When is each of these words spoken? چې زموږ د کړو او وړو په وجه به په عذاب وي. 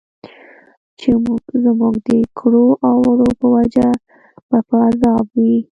چې 0.99 1.11
زموږ 1.63 1.93
د 2.07 2.09
کړو 2.37 2.67
او 2.87 2.95
وړو 3.05 3.29
په 3.39 3.45
وجه 3.55 3.87
به 4.49 4.59
په 4.67 4.75
عذاب 4.87 5.25
وي. 5.39 5.55